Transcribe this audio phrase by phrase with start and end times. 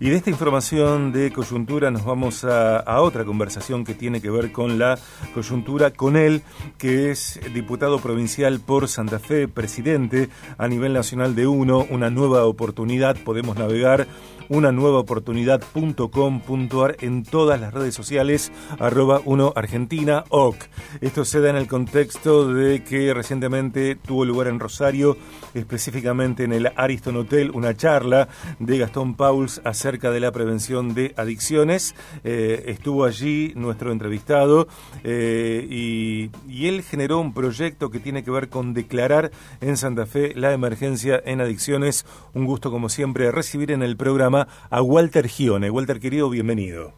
[0.00, 4.52] Y de esta información de coyuntura nos vamos a, otra conversación que tiene que ver
[4.52, 4.96] con la
[5.34, 6.42] coyuntura, con él,
[6.78, 12.44] que es diputado provincial por Santa Fe, presidente a nivel nacional de UNO, una nueva
[12.44, 14.06] oportunidad, podemos navegar
[14.48, 20.56] una nueva oportunidad.com.ar en todas las redes sociales, arroba uno Argentina, OC.
[21.02, 25.18] Esto se da en el contexto de que recientemente tuvo lugar en Rosario,
[25.52, 28.28] específicamente en el Ariston Hotel, una charla
[28.58, 31.94] de Gastón Pauls acerca de la prevención de adicciones.
[32.22, 34.68] Eh, estuvo allí nuestro entrevistado
[35.02, 39.30] eh, y, y él generó un proyecto que tiene que ver con declarar
[39.62, 42.04] en Santa Fe la emergencia en adicciones.
[42.34, 45.70] Un gusto, como siempre, recibir en el programa a Walter Gione.
[45.70, 46.92] Walter, querido, bienvenido.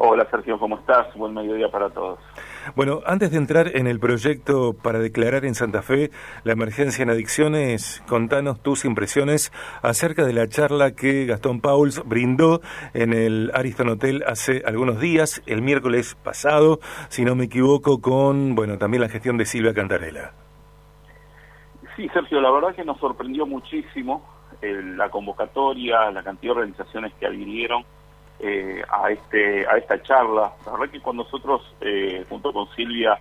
[0.00, 1.12] Hola Sergio, ¿cómo estás?
[1.16, 2.20] Buen mediodía para todos.
[2.74, 6.10] Bueno, antes de entrar en el proyecto para declarar en Santa Fe
[6.44, 12.60] la emergencia en adicciones, contanos tus impresiones acerca de la charla que Gastón Pauls brindó
[12.94, 18.54] en el Ariston Hotel hace algunos días, el miércoles pasado, si no me equivoco, con,
[18.54, 20.32] bueno, también la gestión de Silvia Cantarela.
[21.96, 24.24] Sí, Sergio, la verdad que nos sorprendió muchísimo
[24.60, 27.84] la convocatoria, la cantidad de organizaciones que adhirieron
[28.40, 30.52] eh, a este a esta charla.
[30.64, 33.18] La verdad que cuando nosotros, eh, junto con Silvia,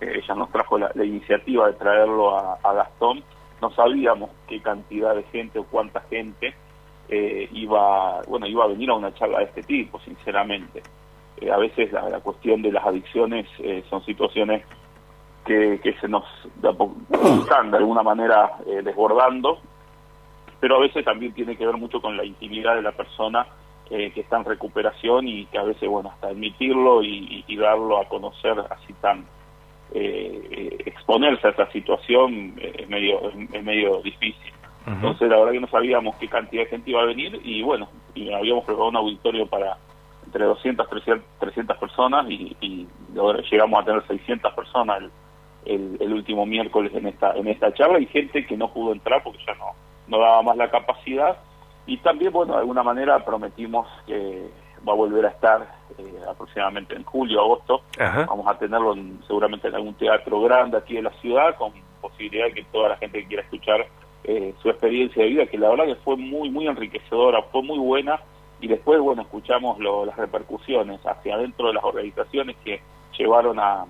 [0.00, 3.22] eh, ella nos trajo la, iniciativa de traerlo a, Gastón,
[3.62, 6.54] no sabíamos qué cantidad de gente o cuánta gente
[7.10, 10.82] iba bueno iba a venir a una charla de este tipo, sinceramente.
[11.50, 13.48] a veces la, cuestión de las adicciones
[13.88, 14.66] son situaciones
[15.46, 16.24] que se nos
[17.40, 19.58] están de alguna manera desbordando
[20.60, 23.46] pero a veces también tiene que ver mucho con la intimidad de la persona
[23.90, 28.08] eh, que está en recuperación y que a veces, bueno, hasta admitirlo y, darlo a
[28.08, 29.24] conocer así tan,
[29.92, 34.52] eh, eh, exponerse a esa situación es medio es medio difícil.
[34.86, 37.88] Entonces, la verdad que no sabíamos qué cantidad de gente iba a venir y bueno,
[38.14, 39.76] y habíamos preparado un auditorio para
[40.24, 42.86] entre 200, 300, 300 personas y, y
[43.50, 45.04] llegamos a tener 600 personas
[45.64, 49.22] el, el, último miércoles en esta en esta charla y gente que no pudo entrar
[49.22, 49.72] porque ya no
[50.06, 51.38] no daba más la capacidad
[51.88, 54.48] y también, bueno, de alguna manera prometimos que
[54.86, 57.82] va a volver a estar eh, aproximadamente en julio, agosto.
[57.98, 58.94] Vamos a tenerlo
[59.26, 62.96] seguramente en algún teatro grande aquí en la ciudad, con posibilidad de que toda la
[62.98, 63.86] gente que quiera escuchar
[64.24, 67.78] eh, su experiencia de vida, que la verdad que fue muy, muy enriquecedora, fue muy
[67.78, 68.20] buena.
[68.60, 72.82] Y después, bueno, escuchamos las repercusiones hacia adentro de las organizaciones que
[73.16, 73.86] llevaron a,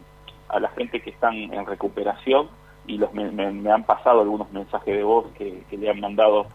[0.48, 2.48] a la gente que están en recuperación
[2.88, 6.46] y los, me, han pasado algunos mensajes de voz que, le han mandado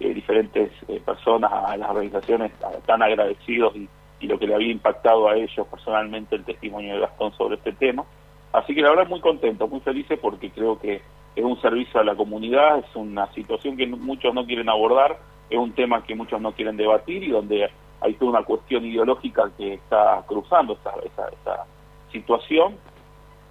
[0.00, 2.52] eh, diferentes eh, personas a las organizaciones
[2.86, 3.88] tan agradecidos y,
[4.26, 8.04] lo que le había impactado a ellos personalmente el testimonio de Gastón sobre este tema.
[8.52, 11.00] Así que la verdad muy contento, muy feliz porque creo que
[11.34, 15.18] es un servicio a la comunidad, es una situación que muchos no quieren abordar,
[15.48, 17.70] es un tema que muchos no quieren debatir y donde
[18.02, 21.64] hay toda una cuestión ideológica que está cruzando esa, esa, esa
[22.12, 22.76] situación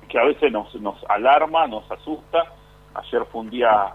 [0.09, 2.51] que a veces nos, nos alarma, nos asusta.
[2.95, 3.93] Ayer fue un día,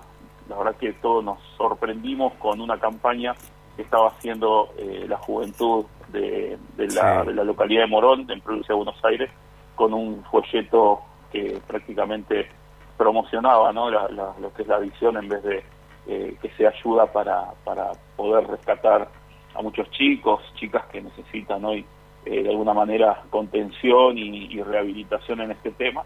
[0.49, 3.35] la verdad que todos nos sorprendimos con una campaña
[3.77, 8.73] que estaba haciendo eh, la juventud de, la, de, la, localidad de Morón, en provincia
[8.73, 9.31] de Buenos Aires,
[9.75, 11.01] con un folleto
[11.33, 12.49] que prácticamente
[12.97, 13.91] promocionaba ¿no?
[13.91, 15.65] lo que es la adicción en vez de
[16.07, 19.09] eh, que se ayuda para, para poder rescatar
[19.55, 21.85] a muchos chicos, chicas que necesitan hoy
[22.27, 26.03] eh, de alguna manera contención y, rehabilitación en este tema.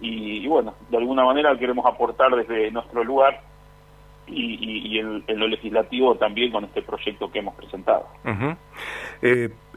[0.00, 3.40] Y, bueno, de alguna manera queremos aportar desde nuestro lugar
[4.34, 8.06] y, en, lo legislativo también con este proyecto que hemos presentado.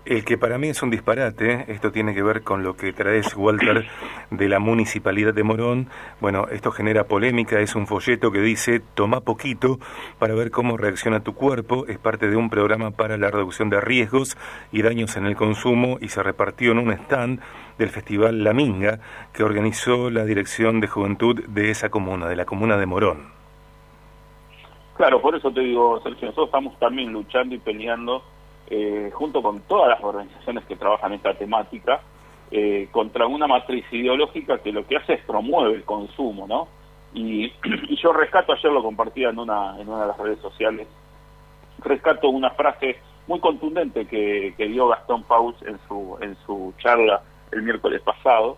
[0.05, 3.35] El que para mí es un disparate, esto tiene que ver con lo que traes,
[3.35, 3.87] Walter,
[4.29, 5.89] de la municipalidad de Morón.
[6.21, 9.79] Bueno, esto genera polémica, es un folleto que dice, toma poquito
[10.19, 13.81] para ver cómo reacciona tu cuerpo, es parte de un programa para la reducción de
[13.81, 14.37] riesgos
[14.71, 17.41] y daños en el consumo y se repartió en un stand
[17.79, 18.99] del Festival La Minga
[19.33, 23.34] que organizó la Dirección de Juventud de esa comuna, de la comuna de Morón.
[24.95, 28.23] Claro, por eso te digo, Sergio, nosotros estamos también luchando y peleando
[28.67, 32.01] eh, junto con todas las organizaciones que trabajan esta temática,
[32.49, 36.67] eh, contra una matriz ideológica que lo que hace es promueve el consumo, ¿no?
[37.13, 37.51] Y,
[38.01, 40.87] yo rescato, ayer lo compartía en una, en una de las redes sociales,
[41.79, 42.97] rescato una frase
[43.27, 47.21] muy contundente que, dio Gastón Paus en su, en su charla
[47.51, 48.57] el miércoles pasado.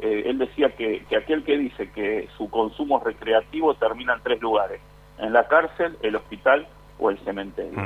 [0.00, 4.40] Eh, él decía que, que aquel que dice que su consumo recreativo termina en tres
[4.40, 4.80] lugares,
[5.18, 6.66] en la cárcel, el hospital
[6.98, 7.78] o el cementerio.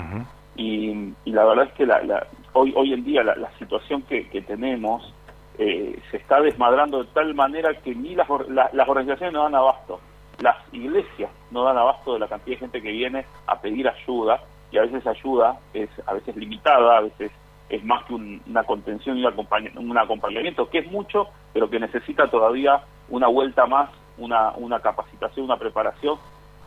[0.57, 5.15] Y, la verdad es que la, hoy, hoy en día la, situación que, tenemos
[5.59, 10.01] eh, se está desmadrando de tal manera que ni las, las organizaciones no dan abasto,
[10.41, 14.41] las iglesias no dan abasto de la cantidad de gente que viene a pedir ayuda
[14.71, 17.33] y a veces ayuda es a veces limitada, a veces
[17.69, 22.83] es más que una contención y un acompañamiento, que es mucho, pero que necesita todavía
[23.11, 26.19] una vuelta más, una, una capacitación, una preparación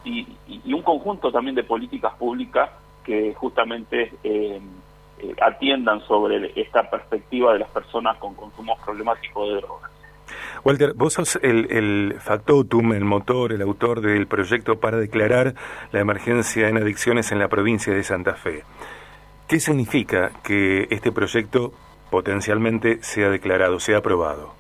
[0.04, 2.70] y, un conjunto también de políticas públicas
[3.04, 4.62] que justamente eh,
[5.20, 9.92] eh, atiendan sobre esta perspectiva de las personas con consumo problemático de drogas.
[10.64, 15.56] Walter, vos sos el, el, factotum, el motor, el autor del proyecto para declarar
[15.92, 18.64] la emergencia en adicciones en la provincia de Santa Fe.
[19.48, 21.74] ¿Qué significa que este proyecto
[22.10, 24.54] potencialmente sea declarado, sea aprobado?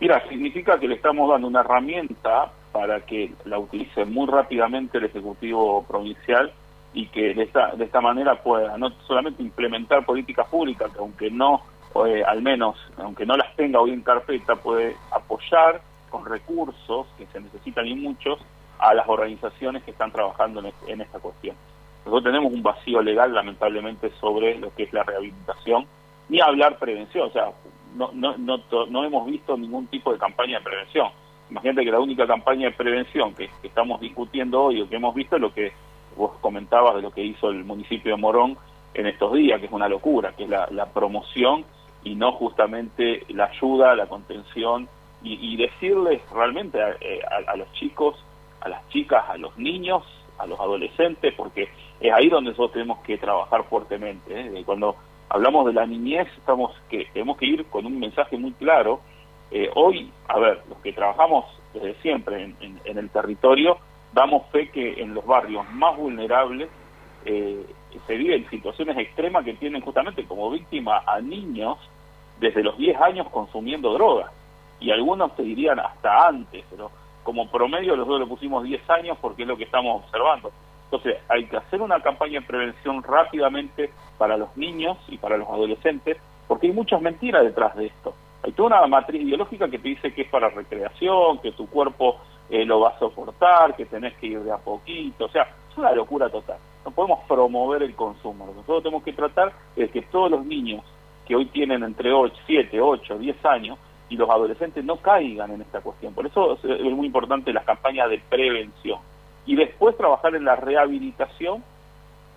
[0.00, 5.04] Mira, significa que le estamos dando una herramienta para que la utilice muy rápidamente el
[5.04, 6.52] Ejecutivo Provincial
[6.92, 11.30] y que de esta, de esta manera pueda no solamente implementar políticas públicas, que aunque
[11.30, 11.62] no,
[12.06, 15.80] eh, al menos, aunque no las tenga hoy en carpeta, puede apoyar
[16.10, 18.40] con recursos, que se necesitan y muchos,
[18.78, 21.56] a las organizaciones que están trabajando en, esta cuestión.
[22.04, 25.86] Nosotros tenemos un vacío legal, lamentablemente, sobre lo que es la rehabilitación,
[26.28, 27.52] ni hablar prevención, o sea,
[27.94, 28.58] no, no, no,
[28.90, 31.08] no hemos visto ningún tipo de campaña de prevención
[31.50, 35.36] Imagínate que la única campaña de prevención que, estamos discutiendo hoy o que hemos visto
[35.36, 35.72] es lo que
[36.16, 38.56] vos comentabas de lo que hizo el municipio de Morón
[38.94, 41.64] en estos días, que es una locura, que es la, promoción
[42.02, 44.88] y no justamente la ayuda, la contención
[45.22, 48.16] y, decirles realmente eh, a, los chicos,
[48.60, 50.04] a las chicas, a los niños,
[50.38, 51.68] a los adolescentes, porque
[52.00, 54.40] es ahí donde nosotros tenemos que trabajar fuertemente.
[54.40, 54.62] ¿eh?
[54.64, 54.94] Cuando
[55.28, 59.00] hablamos de la niñez, estamos que tenemos que ir con un mensaje muy claro
[59.50, 63.78] eh, hoy, a ver, los que trabajamos desde siempre en, el territorio,
[64.12, 66.68] damos fe que en los barrios más vulnerables
[67.24, 67.64] eh,
[68.06, 71.78] se viven situaciones extremas que tienen justamente como víctima a niños
[72.40, 74.30] desde los 10 años consumiendo drogas.
[74.80, 76.90] Y algunos te dirían hasta antes, pero
[77.22, 80.52] como promedio nosotros le pusimos 10 años porque es lo que estamos observando.
[80.84, 85.48] Entonces hay que hacer una campaña de prevención rápidamente para los niños y para los
[85.48, 88.14] adolescentes, porque hay muchas mentiras detrás de esto.
[88.56, 92.16] Toda una matriz ideológica que te dice que es para recreación, que tu cuerpo
[92.48, 95.76] eh, lo va a soportar, que tenés que ir de a poquito, o sea, es
[95.76, 96.56] una locura total.
[96.84, 98.46] No podemos promover el consumo.
[98.46, 100.82] Nosotros tenemos que tratar es que todos los niños
[101.26, 105.60] que hoy tienen entre 8, 7, 8, 10 años y los adolescentes no caigan en
[105.60, 106.14] esta cuestión.
[106.14, 109.00] Por eso es muy importante las campañas de prevención.
[109.44, 111.62] Y después trabajar en la rehabilitación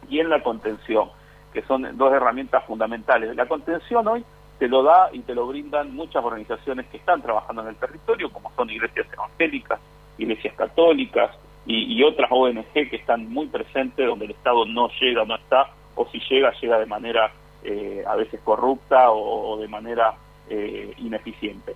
[0.09, 1.09] y en la contención,
[1.53, 3.35] que son dos herramientas fundamentales.
[3.35, 4.25] La contención hoy
[4.59, 8.29] te lo da y te lo brindan muchas organizaciones que están trabajando en el territorio,
[8.29, 9.79] como son iglesias evangélicas,
[10.17, 11.31] iglesias católicas
[11.65, 16.05] y, otras ONG que están muy presentes donde el Estado no llega, no está, o
[16.07, 17.31] si llega, llega de manera
[17.63, 20.15] eh, a veces corrupta o, de manera
[20.49, 21.75] eh, ineficiente.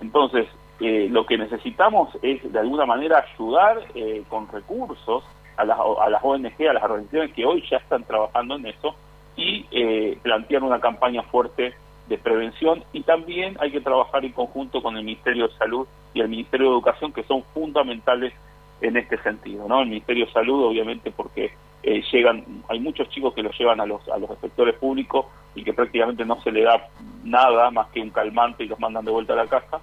[0.00, 0.48] Entonces,
[0.80, 3.82] eh, lo que necesitamos es de alguna manera ayudar
[4.28, 5.24] con recursos
[5.56, 8.94] a las, a las ONG, a las organizaciones que hoy ya están trabajando en eso
[9.36, 11.74] y plantear una campaña fuerte
[12.08, 16.20] de prevención y también hay que trabajar en conjunto con el Ministerio de Salud y
[16.20, 18.32] el Ministerio de Educación que son fundamentales
[18.80, 19.82] en este sentido, ¿no?
[19.82, 21.52] El Ministerio de Salud obviamente porque
[21.82, 25.62] eh, llegan, hay muchos chicos que los llevan a los a los inspectores públicos y
[25.62, 26.88] que prácticamente no se le da
[27.24, 29.80] nada más que un calmante y los mandan de vuelta a la casa.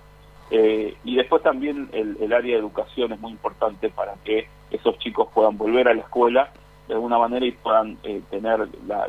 [0.51, 5.27] Eh, y después también el, área de educación es muy importante para que esos chicos
[5.33, 6.51] puedan volver a la escuela
[6.88, 9.07] de alguna manera y puedan eh, tener la,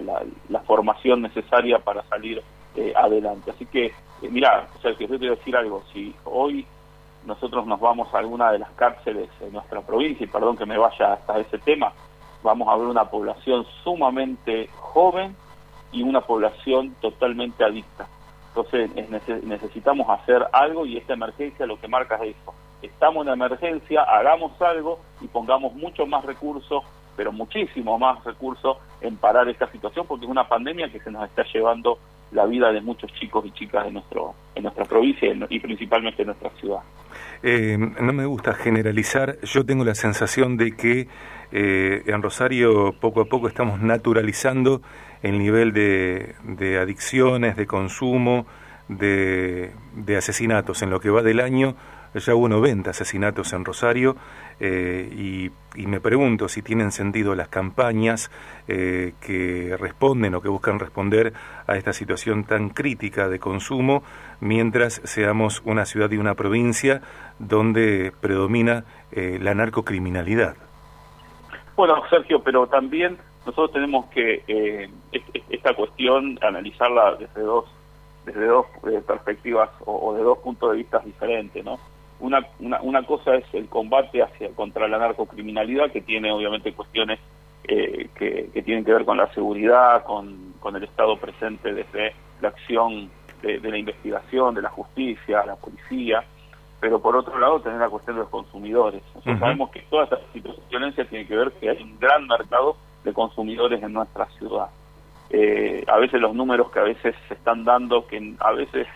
[0.49, 2.43] la formación necesaria para salir
[2.77, 3.51] eh, adelante.
[3.51, 6.67] Así que, eh, mira, o sea, que yo te voy a decir algo, si hoy
[7.25, 10.79] nosotros nos vamos a alguna de las cárceles en nuestra provincia, y perdón que me
[10.79, 11.93] vaya hasta ese tema,
[12.43, 15.35] vamos a ver una población sumamente joven
[15.91, 18.07] y una población totalmente adicta.
[18.49, 18.91] Entonces
[19.45, 22.55] necesitamos hacer algo y esta emergencia lo que marca es eso.
[22.81, 26.85] Estamos en emergencia, hagamos algo y pongamos mucho más recursos,
[27.17, 31.25] pero muchísimo más recursos en parar esta situación porque es una pandemia que se nos
[31.25, 31.99] está llevando
[32.33, 36.27] la vida de muchos chicos y chicas de nuestro, en nuestra provincia y principalmente en
[36.27, 36.81] nuestra ciudad.
[37.43, 41.09] Eh, no me gusta generalizar, yo tengo la sensación de que
[41.53, 44.83] eh, en Rosario poco a poco estamos naturalizando
[45.23, 48.47] el nivel de, de adicciones, de consumo,
[48.89, 51.77] de, de asesinatos en lo que va del año
[52.15, 54.17] ya hubo 90 asesinatos en Rosario
[54.61, 55.51] eh, y,
[55.87, 58.31] me pregunto si tienen sentido las campañas
[58.67, 61.35] eh, que responden o que buscan responder
[61.67, 64.03] a esta situación tan crítica de consumo
[64.41, 67.03] mientras seamos una ciudad y una provincia
[67.39, 70.57] donde predomina eh, la narcocriminalidad.
[71.77, 74.91] Bueno, Sergio, pero también nosotros tenemos que
[75.51, 77.67] esta cuestión analizarla desde dos
[78.25, 78.67] desde dos
[79.07, 81.79] perspectivas o, o, de dos puntos de vista diferentes, ¿no?
[82.19, 87.21] Una, una, una cosa es el combate hacia contra la narcocriminalidad, que tiene obviamente cuestiones
[87.63, 88.09] que,
[88.53, 93.11] que, tienen que ver con la seguridad, con, con el Estado presente desde la acción
[93.43, 96.25] de, la investigación, de la justicia, la policía,
[96.81, 99.03] pero por otro lado tener la cuestión de los consumidores.
[99.15, 102.27] Nosotros sabemos que toda esta situación de violencia tiene que ver que hay un gran
[102.27, 104.69] mercado de consumidores en nuestra ciudad.
[105.31, 108.87] Eh, a veces los números que a veces se están dando, que a veces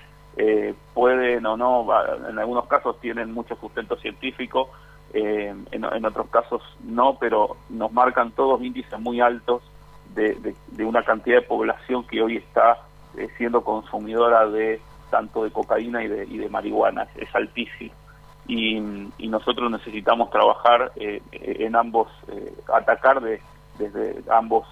[0.43, 1.87] eh, pueden o no,
[2.27, 4.71] en algunos casos tienen mucho sustento científico,
[5.13, 9.63] eh, en, otros casos no, pero nos marcan todos índices muy altos
[10.15, 12.79] de, una cantidad de población que hoy está
[13.37, 14.81] siendo consumidora de
[15.11, 17.93] tanto de cocaína y de, y de marihuana, es altísimo.
[18.47, 18.81] Y,
[19.29, 22.09] nosotros necesitamos trabajar en ambos,
[22.75, 23.43] atacar de,
[23.79, 24.67] desde ambos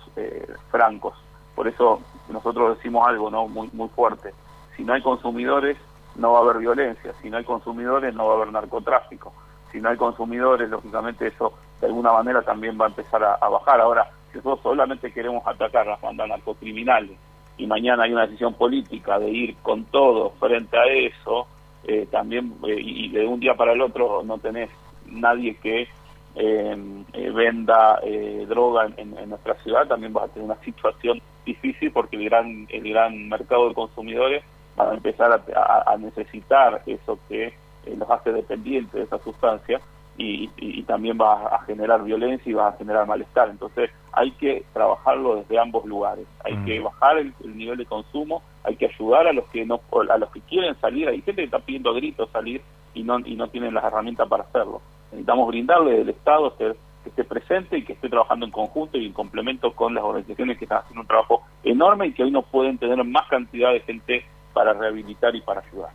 [0.71, 1.15] francos.
[1.55, 4.33] Por eso nosotros decimos algo no muy muy fuerte.
[4.79, 5.77] Si no hay consumidores,
[6.15, 7.13] no va a haber violencia.
[7.21, 9.33] Si no hay consumidores, no va a haber narcotráfico.
[9.73, 13.81] Si no hay consumidores, lógicamente eso de alguna manera también va a empezar a, bajar.
[13.81, 17.19] Ahora, si nosotros solamente queremos atacar las bandas narcocriminales
[17.57, 21.49] y mañana hay una decisión política de ir con todo frente a eso,
[21.83, 24.71] eh, también, eh, y de un día para el otro no tenés
[25.07, 25.89] nadie que
[26.37, 28.01] eh, venda
[28.47, 32.69] droga en, en, nuestra ciudad, también vas a tener una situación difícil porque el gran,
[32.71, 34.45] el gran mercado de consumidores
[34.79, 39.81] va a empezar a, necesitar eso que eh, los hace dependientes de esa sustancia
[40.17, 40.49] y,
[40.85, 43.51] también va a generar violencia y va a generar malestar.
[43.51, 46.27] Entonces hay que trabajarlo desde ambos lugares.
[46.45, 49.81] Hay que bajar el, nivel de consumo, hay que ayudar a los que no
[50.11, 51.09] a los que quieren salir.
[51.09, 52.63] Hay gente que está pidiendo gritos salir
[52.95, 54.81] y no y no tienen las herramientas para hacerlo.
[55.11, 56.77] Necesitamos brindarle del Estado ser
[57.09, 60.65] esté presente y que esté trabajando en conjunto y en complemento con las organizaciones que
[60.65, 64.25] están haciendo un trabajo enorme y que hoy no pueden tener más cantidad de gente
[64.59, 65.91] para rehabilitar y para ayudar.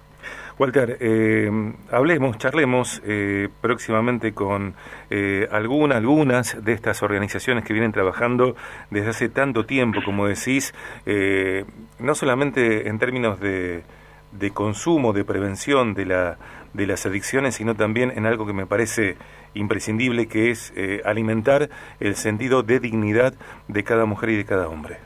[0.57, 1.51] Walter, eh,
[1.91, 4.73] hablemos, charlemos eh, próximamente con
[5.09, 8.55] eh, alguna, algunas de estas organizaciones que vienen trabajando
[8.89, 10.73] desde hace tanto tiempo, como decís,
[11.05, 11.65] eh,
[11.99, 13.83] no solamente en términos de,
[14.31, 16.37] de consumo, de prevención de, la,
[16.71, 19.17] de las adicciones, sino también en algo que me parece
[19.55, 23.33] imprescindible, que es eh, alimentar el sentido de dignidad
[23.67, 24.99] de cada mujer y de cada hombre.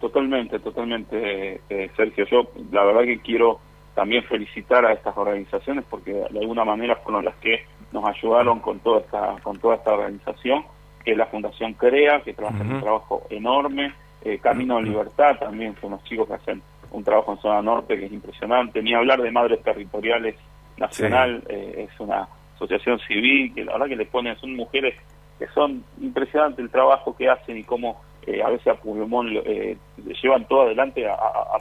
[0.00, 2.24] Totalmente, totalmente, eh, Sergio.
[2.26, 3.60] Yo la verdad que quiero
[3.94, 8.78] también felicitar a estas organizaciones porque de alguna manera fueron las que nos ayudaron con
[8.78, 10.64] toda esta, con toda esta organización,
[11.04, 15.74] que es la Fundación CREA, que trabaja un trabajo enorme, eh, Camino a Libertad también,
[15.80, 16.62] son los chicos que hacen
[16.92, 20.36] un trabajo en zona norte que es impresionante, ni hablar de Madres Territoriales
[20.76, 24.94] Nacional, es una asociación civil, que la verdad que le ponen, son mujeres
[25.38, 29.76] que son impresionantes el trabajo que hacen y cómo eh, a veces a pulmón eh,
[30.22, 31.16] llevan todo adelante a,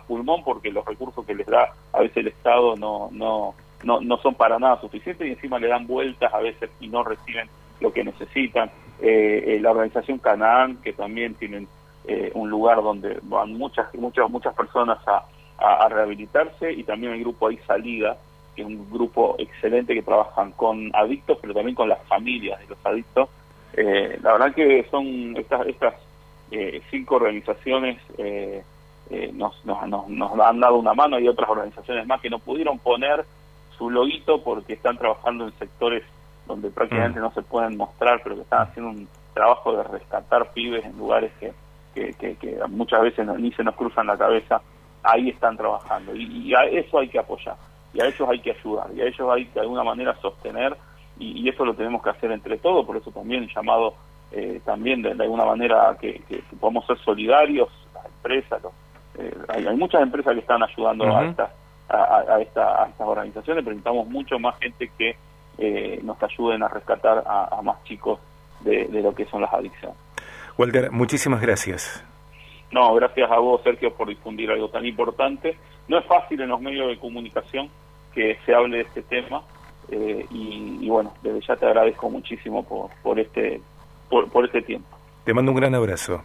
[0.06, 4.18] pulmón porque los recursos que les da a veces el Estado no, no, no, no
[4.18, 7.48] son para nada suficientes y encima le dan vueltas a veces y no reciben
[7.80, 8.70] lo que necesitan.
[9.02, 11.68] Eh, la organización Canaán, que también tienen
[12.36, 15.26] un lugar donde van muchas, muchas, muchas personas a,
[15.58, 18.18] a, rehabilitarse y también el grupo Ahí Salida,
[18.56, 22.68] que es un grupo excelente que trabajan con adictos, pero también con las familias de
[22.68, 23.30] los adictos.
[23.74, 25.94] Eh, la verdad que son estas, estas
[26.52, 28.64] eh, cinco organizaciones eh,
[29.34, 33.26] nos, nos, nos, han dado una mano, hay otras organizaciones más que no pudieron poner
[33.78, 36.04] su loguito porque están trabajando en sectores
[36.46, 37.24] donde prácticamente mm.
[37.24, 41.32] no se pueden mostrar, pero que están haciendo un trabajo de rescatar pibes en lugares
[41.40, 41.54] que,
[41.94, 44.62] que, muchas veces ni se nos cruzan la cabeza,
[45.04, 47.56] ahí están trabajando y a eso hay que apoyar
[47.94, 50.78] y a ellos hay que ayudar, y a ellos hay que de alguna manera sostener,
[51.20, 53.96] y, eso lo tenemos que hacer entre todos, por eso también llamado
[54.32, 58.62] eh, también de, alguna manera que, que, podamos ser solidarios, las empresas,
[59.18, 61.52] eh, hay, muchas empresas que están ayudando a, estas,
[61.90, 65.16] a, estas organizaciones, pero necesitamos mucho más gente que
[65.58, 68.20] eh, nos ayuden a rescatar a, más chicos
[68.62, 69.98] de, de lo que son las adicciones.
[70.58, 72.04] Walter, muchísimas gracias.
[72.72, 75.58] No, gracias a vos, Sergio, por difundir algo tan importante.
[75.88, 77.70] No es fácil en los medios de comunicación
[78.14, 79.44] que se hable de este tema
[79.90, 83.62] eh, y, bueno, desde ya te agradezco muchísimo por, por, este,
[84.10, 84.98] por, por este tiempo.
[85.24, 86.24] Te mando un gran abrazo.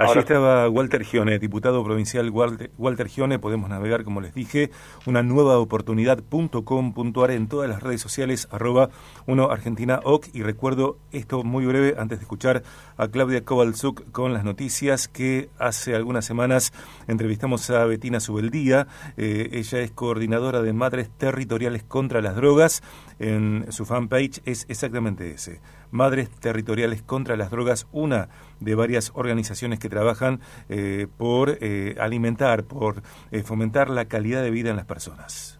[0.00, 3.38] Allí estaba Walter Gione, diputado provincial Walter, Gione.
[3.38, 4.70] Podemos navegar, como les dije,
[5.04, 8.88] una nueva oportunidad.com.ar en todas las redes sociales, arroba
[9.26, 10.28] 1 Argentina OC.
[10.32, 12.62] Y recuerdo esto muy breve antes de escuchar
[12.96, 16.72] a Claudia Kovalzuk con las noticias que hace algunas semanas
[17.06, 18.86] entrevistamos a Betina Subeldía.
[19.18, 22.82] Eh, ella es coordinadora de Madres Territoriales contra las Drogas.
[23.18, 28.28] En su fanpage es exactamente ese Madres Territoriales contra las Drogas, una
[28.60, 34.50] de varias organizaciones que trabajan eh, por eh, alimentar, por eh, fomentar la calidad de
[34.50, 35.59] vida en las personas.